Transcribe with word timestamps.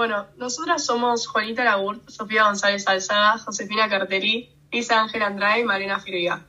Bueno, 0.00 0.28
nosotras 0.38 0.86
somos 0.86 1.26
Juanita 1.26 1.62
Lagurt, 1.62 2.08
Sofía 2.08 2.44
González 2.44 2.88
Alzada, 2.88 3.36
Josefina 3.36 3.86
Cartelí, 3.86 4.48
Lisa 4.72 4.98
Ángel 4.98 5.20
Andrade 5.22 5.60
y 5.60 5.64
Marina 5.64 6.00
Firiga. 6.00 6.46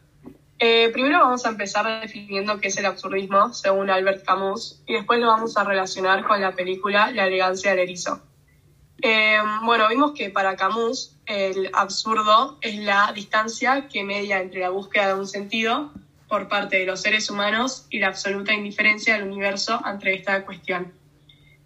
Eh, 0.58 0.90
primero 0.94 1.20
vamos 1.20 1.46
a 1.46 1.50
empezar 1.50 2.00
definiendo 2.00 2.62
qué 2.62 2.70
es 2.70 2.78
el 2.78 2.86
absurdismo, 2.86 3.54
según 3.54 3.90
Albert 3.90 4.24
Camus, 4.24 4.82
y 4.88 4.94
después 4.94 5.20
lo 5.20 5.28
vamos 5.28 5.58
a 5.58 5.66
relacionar 5.66 6.26
con 6.26 6.40
la 6.40 6.54
película 6.54 7.12
La 7.12 7.28
elegancia 7.28 7.72
del 7.72 7.80
erizo. 7.80 8.22
Eh, 9.02 9.42
bueno, 9.64 9.90
vimos 9.90 10.14
que 10.14 10.30
para 10.30 10.56
Camus 10.56 11.18
el 11.26 11.72
absurdo 11.74 12.58
es 12.62 12.78
la 12.78 13.12
distancia 13.14 13.90
que 13.90 14.06
media 14.06 14.40
entre 14.40 14.62
la 14.62 14.70
búsqueda 14.70 15.08
de 15.08 15.16
un 15.16 15.28
sentido 15.28 15.92
por 16.30 16.48
parte 16.48 16.78
de 16.78 16.86
los 16.86 17.02
seres 17.02 17.30
humanos 17.30 17.86
y 17.90 18.00
la 18.00 18.08
absoluta 18.08 18.54
indiferencia 18.54 19.16
del 19.16 19.24
universo 19.24 19.78
ante 19.84 20.14
esta 20.14 20.46
cuestión. 20.46 21.01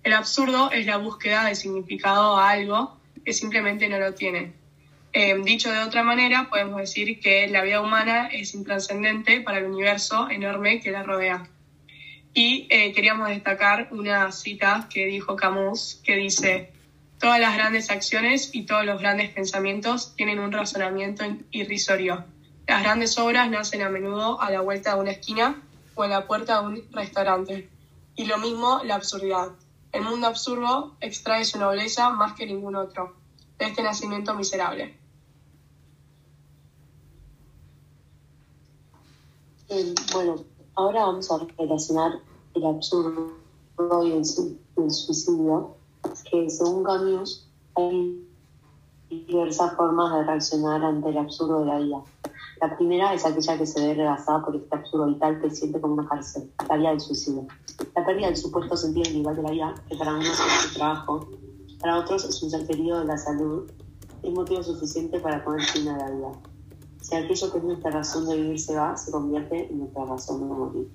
El 0.06 0.14
absurdo 0.14 0.70
es 0.70 0.86
la 0.86 0.98
búsqueda 0.98 1.46
de 1.46 1.56
significado 1.56 2.38
a 2.38 2.52
algo 2.52 2.96
que 3.26 3.34
simplemente 3.34 3.90
no 3.90 3.98
lo 3.98 4.14
tiene. 4.14 4.54
Eh, 5.14 5.36
dicho 5.44 5.72
de 5.72 5.80
otra 5.80 6.04
manera, 6.04 6.48
podemos 6.48 6.78
decir 6.78 7.20
que 7.20 7.48
la 7.48 7.64
vida 7.64 7.82
humana 7.82 8.28
es 8.28 8.54
intrascendente 8.54 9.42
para 9.42 9.58
el 9.58 9.66
universo 9.66 10.30
enorme 10.30 10.80
que 10.80 10.92
la 10.92 11.02
rodea. 11.02 11.50
Y 12.36 12.68
eh, 12.70 12.94
queríamos 12.94 13.30
destacar 13.30 13.88
una 13.90 14.32
cita 14.32 14.88
que 14.94 15.08
dijo 15.08 15.36
Camus, 15.36 16.00
que 16.04 16.16
dice, 16.16 16.72
Todas 17.20 17.40
las 17.40 17.56
grandes 17.56 17.90
acciones 17.90 18.54
y 18.54 18.68
todos 18.68 18.86
los 18.86 19.02
grandes 19.02 19.32
pensamientos 19.32 20.16
tienen 20.16 20.38
un 20.38 20.52
razonamiento 20.52 21.26
irrisorio. 21.50 22.26
Las 22.68 22.84
grandes 22.84 23.18
obras 23.18 23.50
nacen 23.50 23.82
a 23.82 23.90
menudo 23.90 24.40
a 24.40 24.52
la 24.52 24.62
vuelta 24.62 24.94
de 24.94 25.02
una 25.02 25.12
esquina 25.12 25.64
o 25.96 26.04
en 26.04 26.12
la 26.12 26.28
puerta 26.28 26.62
de 26.62 26.68
un 26.68 26.84
restaurante. 26.92 27.70
Y 28.16 28.26
lo 28.26 28.38
mismo 28.38 28.82
la 28.84 28.96
absurdidad. 28.96 29.54
El 29.96 30.04
mundo 30.04 30.28
absurdo 30.28 30.98
extrae 31.00 31.46
su 31.46 31.58
nobleza 31.58 32.10
más 32.10 32.34
que 32.34 32.46
ningún 32.46 32.76
otro, 32.76 33.16
de 33.58 33.66
este 33.68 33.82
nacimiento 33.82 34.34
miserable. 34.34 35.00
bueno, 40.14 40.36
ahora 40.76 41.06
vamos 41.06 41.32
a 41.32 41.38
relacionar 41.58 42.20
el 42.56 42.66
absurdo 42.66 43.38
y 44.04 44.12
el 44.12 44.26
suicidio 44.26 45.78
que 46.30 46.50
según 46.50 46.84
Camus 46.84 47.48
hay 47.76 48.28
diversas 49.10 49.78
formas 49.78 50.14
de 50.14 50.24
reaccionar 50.26 50.84
ante 50.84 51.08
el 51.08 51.18
absurdo 51.20 51.62
de 51.62 51.66
la 51.68 51.80
vida. 51.80 52.04
La 52.62 52.76
primera 52.76 53.14
es 53.14 53.26
aquella 53.26 53.58
que 53.58 53.66
se 53.66 53.86
ve 53.86 53.94
rebasada 53.96 54.44
por 54.44 54.56
este 54.56 54.76
absurdo 54.76 55.08
vital 55.08 55.42
que 55.42 55.50
siente 55.52 55.82
como 55.82 55.96
una 55.96 56.08
cárcel, 56.08 56.52
la 56.70 56.78
vida 56.78 56.90
del 56.90 57.02
suicidio. 57.02 57.48
La 57.96 58.06
pérdida 58.06 58.28
del 58.28 58.38
supuesto 58.38 58.78
sentido 58.78 59.08
individual 59.08 59.36
de 59.36 59.42
la 59.42 59.52
vida, 59.52 59.76
que 59.90 59.98
para 59.98 60.14
unos 60.14 60.28
es 60.28 60.62
su 60.62 60.74
trabajo, 60.76 61.30
para 61.80 61.98
otros 62.00 62.24
es 62.24 62.42
un 62.42 62.50
ser 62.50 62.66
querido 62.66 63.00
de 63.00 63.06
la 63.06 63.18
salud, 63.18 63.70
es 64.24 64.34
motivo 64.34 64.64
suficiente 64.64 65.20
para 65.20 65.44
poner 65.44 65.62
fin 65.68 65.88
a 65.90 65.98
la 65.98 66.10
vida. 66.10 66.32
Si 67.02 67.16
aquello 67.16 67.52
que 67.52 67.58
es 67.58 67.64
nuestra 67.64 67.92
razón 67.92 68.28
de 68.28 68.38
vivir 68.38 68.60
se 68.60 68.76
va, 68.76 68.96
se 68.98 69.12
convierte 69.12 69.68
en 69.70 69.80
nuestra 69.80 70.06
razón 70.06 70.40
de 70.40 70.46
morir. 70.46 70.88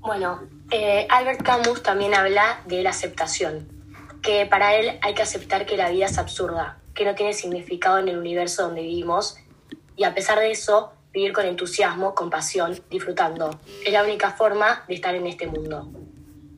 Bueno, 0.00 0.40
eh, 0.70 1.06
Albert 1.10 1.42
Camus 1.42 1.82
también 1.82 2.14
habla 2.14 2.62
de 2.66 2.82
la 2.82 2.90
aceptación, 2.90 3.68
que 4.22 4.46
para 4.46 4.74
él 4.74 4.98
hay 5.02 5.14
que 5.14 5.22
aceptar 5.22 5.66
que 5.66 5.76
la 5.76 5.90
vida 5.90 6.06
es 6.06 6.18
absurda, 6.18 6.77
que 6.98 7.04
no 7.04 7.14
tiene 7.14 7.32
significado 7.32 7.98
en 7.98 8.08
el 8.08 8.18
universo 8.18 8.64
donde 8.64 8.82
vivimos 8.82 9.38
y 9.96 10.02
a 10.04 10.14
pesar 10.14 10.38
de 10.40 10.50
eso, 10.50 10.92
vivir 11.12 11.32
con 11.32 11.46
entusiasmo, 11.46 12.14
con 12.14 12.28
pasión, 12.28 12.78
disfrutando. 12.90 13.58
Es 13.86 13.92
la 13.92 14.02
única 14.02 14.32
forma 14.32 14.84
de 14.88 14.94
estar 14.94 15.14
en 15.14 15.26
este 15.26 15.46
mundo. 15.46 15.88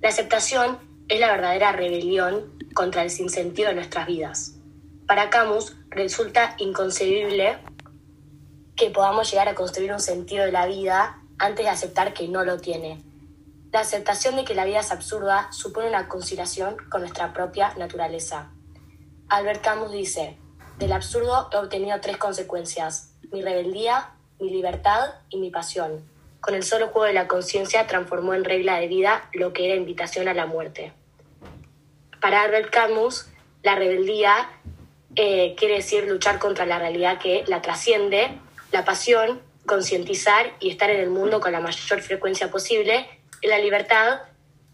La 0.00 0.08
aceptación 0.08 0.78
es 1.08 1.20
la 1.20 1.30
verdadera 1.30 1.72
rebelión 1.72 2.58
contra 2.74 3.02
el 3.02 3.10
sinsentido 3.10 3.68
de 3.68 3.74
nuestras 3.74 4.06
vidas. 4.06 4.56
Para 5.06 5.28
Camus 5.28 5.76
resulta 5.90 6.54
inconcebible 6.58 7.58
que 8.76 8.90
podamos 8.90 9.30
llegar 9.30 9.48
a 9.48 9.54
construir 9.54 9.92
un 9.92 10.00
sentido 10.00 10.44
de 10.46 10.52
la 10.52 10.66
vida 10.66 11.18
antes 11.38 11.64
de 11.64 11.70
aceptar 11.70 12.14
que 12.14 12.28
no 12.28 12.44
lo 12.44 12.58
tiene 12.58 12.98
la 13.72 13.80
aceptación 13.80 14.34
de 14.34 14.44
que 14.44 14.54
la 14.54 14.64
vida 14.64 14.80
es 14.80 14.90
absurda 14.90 15.52
supone 15.52 15.88
una 15.88 16.08
conciliación 16.08 16.76
con 16.90 17.02
nuestra 17.02 17.32
propia 17.32 17.72
naturaleza. 17.76 18.50
Albert 19.30 19.62
Camus 19.62 19.92
dice, 19.92 20.36
del 20.78 20.92
absurdo 20.92 21.48
he 21.52 21.56
obtenido 21.56 22.00
tres 22.00 22.16
consecuencias, 22.16 23.14
mi 23.30 23.42
rebeldía, 23.42 24.10
mi 24.40 24.50
libertad 24.50 25.14
y 25.28 25.38
mi 25.38 25.50
pasión. 25.50 26.04
Con 26.40 26.56
el 26.56 26.64
solo 26.64 26.88
juego 26.88 27.06
de 27.06 27.12
la 27.12 27.28
conciencia 27.28 27.86
transformó 27.86 28.34
en 28.34 28.42
regla 28.42 28.80
de 28.80 28.88
vida 28.88 29.30
lo 29.32 29.52
que 29.52 29.66
era 29.66 29.76
invitación 29.76 30.26
a 30.26 30.34
la 30.34 30.46
muerte. 30.46 30.92
Para 32.20 32.42
Albert 32.42 32.70
Camus, 32.70 33.28
la 33.62 33.76
rebeldía 33.76 34.50
eh, 35.14 35.54
quiere 35.56 35.76
decir 35.76 36.08
luchar 36.08 36.40
contra 36.40 36.66
la 36.66 36.80
realidad 36.80 37.20
que 37.20 37.44
la 37.46 37.62
trasciende, 37.62 38.36
la 38.72 38.84
pasión, 38.84 39.40
concientizar 39.64 40.56
y 40.58 40.70
estar 40.70 40.90
en 40.90 40.98
el 40.98 41.10
mundo 41.10 41.40
con 41.40 41.52
la 41.52 41.60
mayor 41.60 42.00
frecuencia 42.00 42.50
posible 42.50 43.06
en 43.42 43.50
la 43.50 43.58
libertad, 43.58 44.22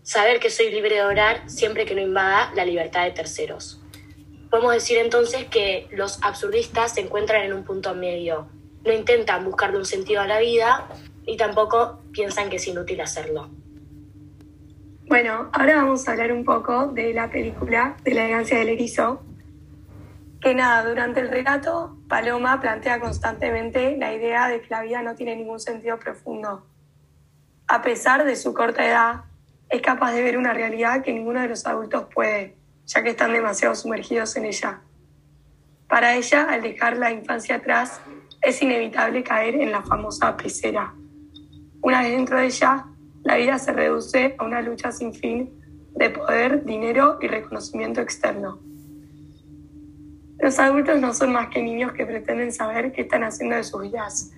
saber 0.02 0.40
que 0.40 0.48
soy 0.48 0.70
libre 0.70 0.94
de 0.94 1.04
orar 1.04 1.42
siempre 1.50 1.84
que 1.84 1.94
no 1.94 2.00
invada 2.00 2.50
la 2.54 2.64
libertad 2.64 3.04
de 3.04 3.10
terceros. 3.10 3.82
Podemos 4.56 4.72
decir 4.72 4.96
entonces 4.96 5.44
que 5.44 5.86
los 5.90 6.18
absurdistas 6.22 6.94
se 6.94 7.02
encuentran 7.02 7.42
en 7.42 7.52
un 7.52 7.62
punto 7.62 7.94
medio. 7.94 8.48
No 8.86 8.90
intentan 8.90 9.44
buscarle 9.44 9.76
un 9.76 9.84
sentido 9.84 10.22
a 10.22 10.26
la 10.26 10.38
vida 10.38 10.88
y 11.26 11.36
tampoco 11.36 12.00
piensan 12.10 12.48
que 12.48 12.56
es 12.56 12.66
inútil 12.66 13.02
hacerlo. 13.02 13.50
Bueno, 15.08 15.50
ahora 15.52 15.76
vamos 15.76 16.08
a 16.08 16.12
hablar 16.12 16.32
un 16.32 16.46
poco 16.46 16.86
de 16.86 17.12
la 17.12 17.28
película 17.28 17.98
de 18.02 18.14
la 18.14 18.24
elegancia 18.24 18.58
del 18.58 18.70
erizo. 18.70 19.22
Que 20.40 20.54
nada, 20.54 20.88
durante 20.88 21.20
el 21.20 21.28
relato, 21.28 21.98
Paloma 22.08 22.58
plantea 22.58 22.98
constantemente 22.98 23.98
la 23.98 24.14
idea 24.14 24.48
de 24.48 24.62
que 24.62 24.68
la 24.70 24.80
vida 24.80 25.02
no 25.02 25.14
tiene 25.14 25.36
ningún 25.36 25.60
sentido 25.60 25.98
profundo 25.98 26.64
a 27.68 27.82
pesar 27.82 28.24
de 28.24 28.36
su 28.36 28.54
corta 28.54 28.86
edad, 28.86 29.24
es 29.68 29.82
capaz 29.82 30.12
de 30.12 30.22
ver 30.22 30.38
una 30.38 30.54
realidad 30.54 31.02
que 31.02 31.12
ninguno 31.12 31.40
de 31.40 31.48
los 31.48 31.66
adultos 31.66 32.06
puede, 32.14 32.54
ya 32.86 33.02
que 33.02 33.10
están 33.10 33.32
demasiado 33.32 33.74
sumergidos 33.74 34.36
en 34.36 34.46
ella. 34.46 34.80
Para 35.88 36.16
ella, 36.16 36.44
al 36.50 36.62
dejar 36.62 36.96
la 36.96 37.12
infancia 37.12 37.56
atrás, 37.56 38.00
es 38.40 38.62
inevitable 38.62 39.22
caer 39.22 39.56
en 39.56 39.72
la 39.72 39.82
famosa 39.82 40.36
pecera. 40.36 40.94
Una 41.80 42.02
vez 42.02 42.12
dentro 42.12 42.38
de 42.38 42.46
ella, 42.46 42.86
la 43.22 43.36
vida 43.36 43.58
se 43.58 43.72
reduce 43.72 44.36
a 44.38 44.44
una 44.44 44.60
lucha 44.62 44.92
sin 44.92 45.12
fin 45.12 45.50
de 45.94 46.10
poder, 46.10 46.64
dinero 46.64 47.18
y 47.20 47.28
reconocimiento 47.28 48.00
externo. 48.00 48.60
Los 50.38 50.58
adultos 50.58 51.00
no 51.00 51.14
son 51.14 51.32
más 51.32 51.48
que 51.48 51.62
niños 51.62 51.92
que 51.92 52.04
pretenden 52.04 52.52
saber 52.52 52.92
qué 52.92 53.02
están 53.02 53.24
haciendo 53.24 53.56
de 53.56 53.64
sus 53.64 53.82
vidas, 53.82 54.32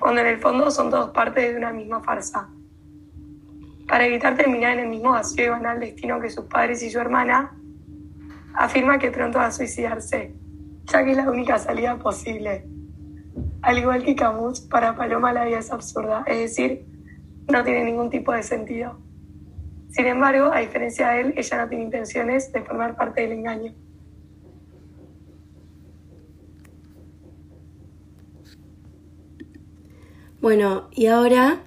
cuando 0.00 0.20
en 0.20 0.26
el 0.26 0.38
fondo 0.38 0.70
son 0.70 0.90
todos 0.90 1.10
parte 1.10 1.52
de 1.52 1.56
una 1.56 1.72
misma 1.72 2.00
farsa. 2.00 2.48
Para 3.86 4.06
evitar 4.06 4.36
terminar 4.36 4.72
en 4.74 4.80
el 4.80 4.88
mismo 4.88 5.10
vacío 5.10 5.46
y 5.46 5.48
banal 5.48 5.80
destino 5.80 6.20
que 6.20 6.30
sus 6.30 6.46
padres 6.46 6.82
y 6.82 6.90
su 6.90 6.98
hermana, 6.98 7.54
afirma 8.58 8.98
que 8.98 9.12
pronto 9.12 9.38
va 9.38 9.46
a 9.46 9.52
suicidarse, 9.52 10.34
ya 10.84 11.04
que 11.04 11.12
es 11.12 11.16
la 11.16 11.30
única 11.30 11.58
salida 11.58 11.96
posible. 11.96 12.66
Al 13.62 13.78
igual 13.78 14.02
que 14.02 14.16
Camus, 14.16 14.62
para 14.62 14.96
Paloma 14.96 15.32
la 15.32 15.44
vida 15.44 15.60
es 15.60 15.70
absurda, 15.70 16.24
es 16.26 16.38
decir, 16.38 16.84
no 17.46 17.62
tiene 17.62 17.84
ningún 17.84 18.10
tipo 18.10 18.32
de 18.32 18.42
sentido. 18.42 18.98
Sin 19.90 20.06
embargo, 20.06 20.50
a 20.52 20.58
diferencia 20.58 21.10
de 21.10 21.20
él, 21.20 21.34
ella 21.36 21.56
no 21.56 21.68
tiene 21.68 21.84
intenciones 21.84 22.52
de 22.52 22.62
formar 22.62 22.96
parte 22.96 23.22
del 23.22 23.32
engaño. 23.32 23.74
Bueno, 30.40 30.88
y 30.90 31.06
ahora 31.06 31.62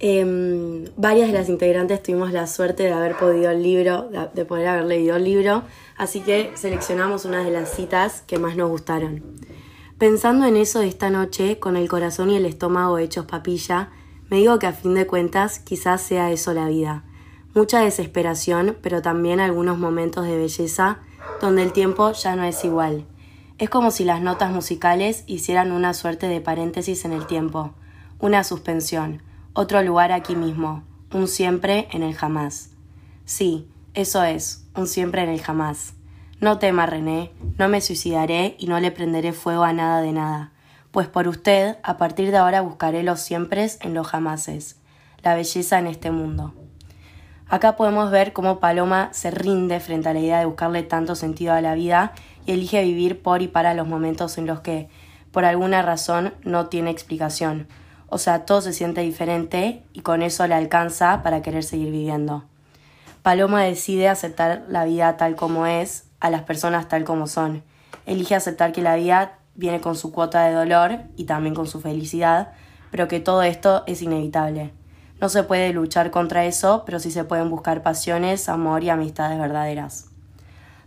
em, 0.00 0.84
varias 0.96 1.28
de 1.28 1.34
las 1.34 1.48
integrantes 1.48 2.02
tuvimos 2.02 2.32
la 2.32 2.46
suerte 2.46 2.82
de 2.82 2.92
haber 2.92 3.16
podido 3.16 3.50
el 3.50 3.62
libro, 3.62 4.10
de 4.34 4.44
poder 4.44 4.66
haber 4.68 4.84
leído 4.84 5.16
el 5.16 5.24
libro, 5.24 5.62
así 5.96 6.20
que 6.20 6.50
seleccionamos 6.54 7.24
una 7.24 7.44
de 7.44 7.50
las 7.50 7.70
citas 7.74 8.22
que 8.26 8.38
más 8.38 8.56
nos 8.56 8.70
gustaron. 8.70 9.22
Pensando 9.98 10.46
en 10.46 10.56
eso 10.56 10.80
esta 10.80 11.10
noche, 11.10 11.58
con 11.58 11.76
el 11.76 11.88
corazón 11.88 12.30
y 12.30 12.36
el 12.36 12.46
estómago 12.46 12.98
hechos 12.98 13.26
papilla, 13.26 13.90
me 14.30 14.38
digo 14.38 14.58
que 14.58 14.66
a 14.66 14.72
fin 14.72 14.94
de 14.94 15.06
cuentas 15.06 15.58
quizás 15.58 16.00
sea 16.00 16.30
eso 16.30 16.54
la 16.54 16.68
vida. 16.68 17.04
Mucha 17.54 17.80
desesperación, 17.80 18.76
pero 18.80 19.02
también 19.02 19.40
algunos 19.40 19.78
momentos 19.78 20.24
de 20.24 20.36
belleza 20.36 20.98
donde 21.40 21.62
el 21.62 21.72
tiempo 21.72 22.12
ya 22.12 22.36
no 22.36 22.44
es 22.44 22.64
igual. 22.64 23.04
Es 23.58 23.68
como 23.68 23.90
si 23.90 24.04
las 24.04 24.22
notas 24.22 24.50
musicales 24.50 25.24
hicieran 25.26 25.72
una 25.72 25.92
suerte 25.92 26.26
de 26.28 26.40
paréntesis 26.40 27.04
en 27.04 27.12
el 27.12 27.26
tiempo 27.26 27.74
una 28.20 28.44
suspensión, 28.44 29.22
otro 29.52 29.82
lugar 29.82 30.12
aquí 30.12 30.36
mismo, 30.36 30.84
un 31.12 31.26
siempre 31.26 31.88
en 31.92 32.02
el 32.02 32.14
jamás. 32.14 32.70
Sí, 33.24 33.68
eso 33.94 34.22
es, 34.22 34.64
un 34.76 34.86
siempre 34.86 35.22
en 35.22 35.28
el 35.28 35.40
jamás. 35.40 35.94
No 36.40 36.58
tema, 36.58 36.86
René, 36.86 37.32
no 37.58 37.68
me 37.68 37.80
suicidaré 37.80 38.56
y 38.58 38.66
no 38.66 38.78
le 38.80 38.92
prenderé 38.92 39.32
fuego 39.32 39.64
a 39.64 39.72
nada 39.72 40.00
de 40.00 40.12
nada, 40.12 40.52
pues 40.90 41.08
por 41.08 41.28
usted, 41.28 41.76
a 41.82 41.96
partir 41.96 42.30
de 42.30 42.38
ahora 42.38 42.60
buscaré 42.60 43.02
los 43.02 43.20
siempre 43.20 43.68
en 43.80 43.94
los 43.94 44.06
jamases, 44.06 44.76
la 45.22 45.34
belleza 45.34 45.78
en 45.78 45.86
este 45.86 46.10
mundo. 46.10 46.54
Acá 47.48 47.74
podemos 47.74 48.12
ver 48.12 48.32
cómo 48.32 48.60
Paloma 48.60 49.08
se 49.12 49.32
rinde 49.32 49.80
frente 49.80 50.08
a 50.08 50.14
la 50.14 50.20
idea 50.20 50.38
de 50.38 50.46
buscarle 50.46 50.84
tanto 50.84 51.16
sentido 51.16 51.52
a 51.52 51.60
la 51.60 51.74
vida 51.74 52.12
y 52.46 52.52
elige 52.52 52.84
vivir 52.84 53.20
por 53.20 53.42
y 53.42 53.48
para 53.48 53.74
los 53.74 53.88
momentos 53.88 54.38
en 54.38 54.46
los 54.46 54.60
que, 54.60 54.88
por 55.32 55.44
alguna 55.44 55.82
razón, 55.82 56.32
no 56.44 56.68
tiene 56.68 56.90
explicación. 56.90 57.66
O 58.10 58.18
sea, 58.18 58.44
todo 58.44 58.60
se 58.60 58.72
siente 58.72 59.00
diferente 59.00 59.84
y 59.92 60.00
con 60.00 60.22
eso 60.22 60.46
le 60.46 60.54
alcanza 60.54 61.22
para 61.22 61.42
querer 61.42 61.64
seguir 61.64 61.90
viviendo. 61.92 62.44
Paloma 63.22 63.62
decide 63.62 64.08
aceptar 64.08 64.64
la 64.68 64.84
vida 64.84 65.16
tal 65.16 65.36
como 65.36 65.66
es, 65.66 66.06
a 66.18 66.28
las 66.28 66.42
personas 66.42 66.88
tal 66.88 67.04
como 67.04 67.28
son. 67.28 67.62
Elige 68.06 68.34
aceptar 68.34 68.72
que 68.72 68.82
la 68.82 68.96
vida 68.96 69.38
viene 69.54 69.80
con 69.80 69.94
su 69.94 70.10
cuota 70.10 70.44
de 70.44 70.54
dolor 70.54 70.98
y 71.16 71.24
también 71.24 71.54
con 71.54 71.66
su 71.66 71.80
felicidad, 71.80 72.52
pero 72.90 73.06
que 73.06 73.20
todo 73.20 73.42
esto 73.42 73.84
es 73.86 74.02
inevitable. 74.02 74.72
No 75.20 75.28
se 75.28 75.44
puede 75.44 75.72
luchar 75.72 76.10
contra 76.10 76.46
eso, 76.46 76.82
pero 76.84 76.98
sí 76.98 77.10
se 77.10 77.24
pueden 77.24 77.48
buscar 77.48 77.82
pasiones, 77.82 78.48
amor 78.48 78.82
y 78.82 78.90
amistades 78.90 79.38
verdaderas. 79.38 80.06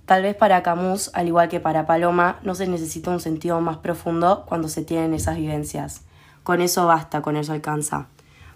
Tal 0.06 0.24
vez 0.24 0.36
para 0.36 0.64
Camus, 0.64 1.12
al 1.14 1.28
igual 1.28 1.48
que 1.48 1.62
para 1.62 1.86
Paloma, 1.86 2.40
no 2.44 2.56
se 2.56 2.68
necesita 2.68 3.12
un 3.12 3.22
sentido 3.22 3.62
más 3.62 3.78
profundo 3.78 4.44
cuando 4.46 4.68
se 4.68 4.84
tienen 4.84 5.14
esas 5.14 5.38
vivencias. 5.38 6.02
Con 6.44 6.62
eso 6.62 6.86
basta, 6.86 7.22
con 7.22 7.36
eso 7.36 7.54
alcanza. 7.54 8.08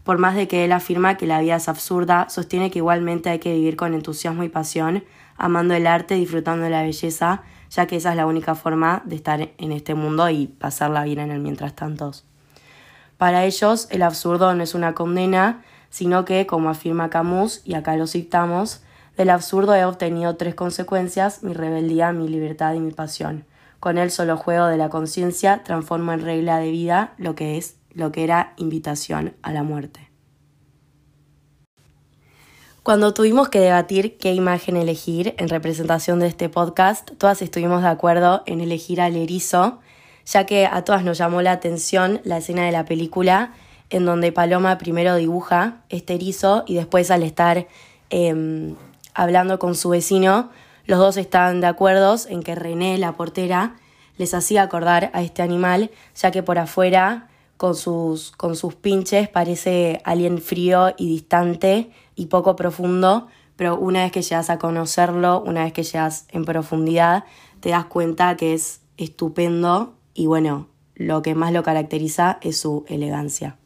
Por 0.04 0.18
más 0.18 0.36
de 0.36 0.48
que 0.48 0.63
él 0.63 0.72
afirma 0.72 1.18
que 1.18 1.25
la 1.25 1.42
vida 1.42 1.57
es 1.57 1.68
absurda, 1.68 2.30
sostiene 2.30 2.72
que 2.72 2.80
igualmente 2.80 3.30
hay 3.30 3.39
que 3.39 3.54
vivir 3.54 3.75
con 3.75 3.94
entusiasmo 3.94 4.44
y 4.44 4.50
pasión, 4.50 5.04
amando 5.38 5.74
el 5.74 5.88
arte, 5.88 6.16
disfrutando 6.16 6.63
de 6.63 6.69
la 6.69 6.81
belleza, 6.84 7.44
ya 7.69 7.88
que 7.88 7.98
esa 7.98 8.12
es 8.12 8.16
la 8.16 8.25
única 8.25 8.56
forma 8.56 9.01
de 9.06 9.16
estar 9.16 9.50
en 9.57 9.72
este 9.72 9.95
mundo 9.95 10.30
y 10.30 10.48
pasarla 10.48 11.04
bien 11.04 11.19
en 11.19 11.31
el 11.31 11.39
mientras 11.39 11.75
tanto. 11.75 12.12
Para 13.18 13.45
ellos, 13.45 13.88
el 13.90 14.04
absurdo 14.04 14.54
no 14.54 14.63
es 14.63 14.75
una 14.75 14.94
condena, 14.94 15.63
sino 15.90 16.24
que, 16.25 16.45
como 16.45 16.69
afirma 16.69 17.10
Camus, 17.10 17.62
y 17.66 17.74
acá 17.74 17.98
lo 17.98 18.07
citamos, 18.07 18.83
del 19.18 19.31
absurdo 19.31 19.75
he 19.75 19.83
obtenido 19.83 20.36
tres 20.36 20.54
consecuencias, 20.54 21.44
mi 21.44 21.54
rebeldía, 21.54 22.12
mi 22.12 22.28
libertad 22.28 22.75
y 22.75 22.80
mi 22.80 22.92
pasión. 22.92 23.45
Con 23.80 23.98
el 23.98 24.12
solo 24.12 24.38
juego 24.38 24.68
de 24.68 24.78
la 24.78 24.90
conciencia 24.90 25.64
transformo 25.64 26.14
en 26.14 26.22
regla 26.22 26.60
de 26.60 26.72
vida 26.72 27.14
lo 27.18 27.36
que 27.36 27.58
es 27.58 27.76
lo 27.94 28.12
que 28.12 28.24
era 28.24 28.54
invitación 28.58 29.36
a 29.42 29.52
la 29.52 29.64
muerte. 29.64 30.12
Cuando 32.84 33.14
tuvimos 33.14 33.50
que 33.50 33.60
debatir 33.60 34.18
qué 34.18 34.34
imagen 34.34 34.78
elegir 34.78 35.36
en 35.38 35.50
representación 35.50 36.20
de 36.20 36.28
este 36.28 36.48
podcast, 36.48 37.12
todas 37.18 37.42
estuvimos 37.42 37.82
de 37.82 37.90
acuerdo 37.90 38.44
en 38.46 38.62
elegir 38.62 39.02
al 39.02 39.16
erizo, 39.16 39.80
ya 40.26 40.46
que 40.46 40.68
a 40.68 40.86
todas 40.86 41.04
nos 41.04 41.18
llamó 41.18 41.42
la 41.42 41.52
atención 41.52 42.22
la 42.24 42.38
escena 42.38 42.66
de 42.66 42.72
la 42.72 42.86
película 42.86 43.52
en 43.90 44.06
donde 44.06 44.32
Paloma 44.32 44.78
primero 44.78 45.16
dibuja 45.16 45.82
este 45.90 46.16
erizo 46.16 46.64
y 46.66 46.76
después 46.76 47.12
al 47.12 47.24
estar 47.24 47.68
em, 48.10 48.76
hablando 49.14 49.60
con 49.60 49.76
su 49.76 49.90
vecino, 49.90 50.50
los 50.88 51.00
dos 51.00 51.18
estaban 51.18 51.62
de 51.62 51.68
acuerdo 51.68 52.16
en 52.30 52.42
que 52.42 52.56
René, 52.56 52.98
la 52.98 53.13
portera, 53.13 53.75
les 54.18 54.34
hacía 54.34 54.63
acordar 54.63 55.12
a 55.13 55.22
este 55.22 55.42
animal, 55.42 55.92
ya 56.16 56.31
que 56.31 56.44
por 56.44 56.57
afuera, 56.57 57.28
con 57.57 57.75
sus, 57.75 58.31
con 58.31 58.56
sus 58.56 58.75
pinches, 58.75 59.28
parece 59.28 60.01
alguien 60.06 60.39
frío 60.39 60.94
y 60.98 61.07
distante 61.07 61.92
y 62.16 62.28
poco 62.28 62.56
profundo, 62.56 63.28
pero 63.57 63.78
una 63.78 64.04
vez 64.04 64.12
que 64.12 64.22
llegas 64.22 64.50
a 64.50 64.60
conocerlo, 64.60 65.42
una 65.42 65.63
vez 65.63 65.74
que 65.74 65.84
llegas 65.84 66.25
en 66.30 66.45
profundidad, 66.45 67.25
te 67.60 67.69
das 67.69 67.86
cuenta 67.86 68.38
que 68.38 68.54
es 68.54 68.81
estupendo 68.98 69.95
y 70.13 70.25
bueno, 70.25 70.68
lo 70.95 71.22
que 71.22 71.36
más 71.36 71.51
lo 71.51 71.63
caracteriza 71.63 72.40
es 72.42 72.60
su 72.60 72.86
elegancia. 72.88 73.57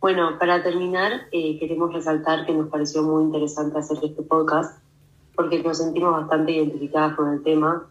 Bueno, 0.00 0.38
para 0.38 0.62
terminar, 0.62 1.22
eh, 1.32 1.58
queremos 1.58 1.92
resaltar 1.92 2.46
que 2.46 2.52
nos 2.52 2.68
pareció 2.68 3.02
muy 3.02 3.24
interesante 3.24 3.78
hacer 3.78 3.98
este 4.02 4.22
podcast 4.22 4.78
porque 5.34 5.60
nos 5.62 5.78
sentimos 5.78 6.12
bastante 6.12 6.52
identificadas 6.52 7.16
con 7.16 7.32
el 7.32 7.42
tema. 7.42 7.86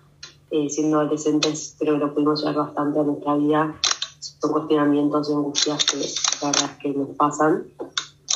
Eh, 0.52 0.70
siendo 0.70 1.02
adolescentes, 1.02 1.76
creo 1.78 1.96
que 1.96 2.06
lo 2.06 2.14
pudimos 2.14 2.40
llevar 2.40 2.68
bastante 2.68 3.00
a 3.00 3.04
nuestra 3.04 3.36
vida. 3.36 3.76
Son 4.20 4.52
cuestionamientos 4.52 5.30
y 5.30 5.34
angustias 5.34 5.86
que, 5.86 5.98
que 6.82 6.98
nos 6.98 7.10
pasan. 7.18 7.68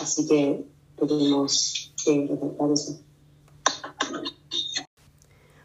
Así 0.02 0.28
que 0.28 0.66
queremos 0.98 1.94
eh, 2.08 2.28
resaltar 2.30 2.72
eso. 2.72 3.00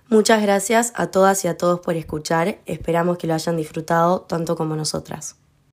Muchas 0.09 0.41
gracias 0.43 0.93
a 0.95 1.09
todas 1.09 1.45
y 1.45 1.49
a 1.49 1.57
todos 1.57 1.81
por 1.81 1.97
escuchar. 1.97 2.61
Esperamos 2.67 3.19
que 3.19 3.27
lo 3.27 3.35
hayan 3.35 3.57
disfrutado 3.57 4.21
tanto 4.21 4.55
como 4.55 4.77
nosotras. 4.77 5.37